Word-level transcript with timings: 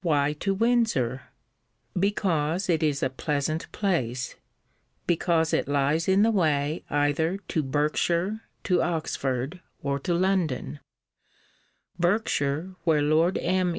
Why 0.00 0.32
to 0.40 0.54
Windsor? 0.54 1.24
Because 1.94 2.70
it 2.70 2.82
is 2.82 3.02
a 3.02 3.10
pleasant 3.10 3.70
place: 3.70 4.34
because 5.06 5.52
it 5.52 5.68
lies 5.68 6.08
in 6.08 6.22
the 6.22 6.30
way 6.30 6.84
either 6.88 7.36
to 7.48 7.62
Berkshire, 7.62 8.44
to 8.64 8.80
Oxford, 8.80 9.60
or 9.82 9.98
to 9.98 10.14
London: 10.14 10.80
Berkshire, 11.98 12.76
where 12.84 13.02
Lord 13.02 13.36
M. 13.36 13.76